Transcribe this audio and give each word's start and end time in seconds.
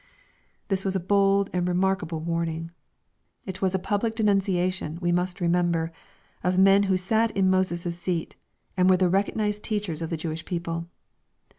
This 0.69 0.83
was 0.83 0.95
a 0.95 0.99
bold 0.99 1.51
and 1.53 1.67
remarkable 1.67 2.19
warning. 2.21 2.71
It 3.45 3.61
was 3.61 3.75
a 3.75 3.77
public 3.77 4.15
denunciation, 4.15 4.97
we 4.99 5.11
must 5.11 5.39
remember, 5.39 5.91
of 6.43 6.57
men 6.57 6.81
who" 6.89 6.97
sat 7.07 7.29
in 7.37 7.51
Moses' 7.51 7.99
seat," 7.99 8.35
and 8.75 8.89
were 8.89 8.97
the 8.97 9.09
recognized 9.09 9.61
teach 9.63 9.89
ers 9.89 10.01
of 10.01 10.09
the 10.09 10.17
Jewish 10.17 10.43
people. 10.43 10.87